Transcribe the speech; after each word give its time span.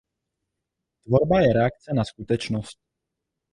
Tvorba 1.05 1.39
je 1.39 1.53
reakce 1.53 1.93
na 1.93 2.03
skutečnost. 2.05 2.77